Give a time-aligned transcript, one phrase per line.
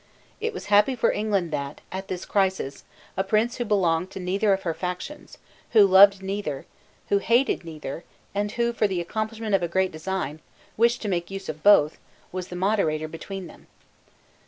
[0.39, 4.51] It was happy for England that, at this crisis, a prince who belonged to neither
[4.51, 5.37] of her factions,
[5.73, 6.65] who loved neither,
[7.09, 8.03] who hated neither,
[8.33, 10.39] and who, for the accomplishment of a great design,
[10.75, 11.99] wished to make use of both,
[12.31, 13.67] was the moderator between them.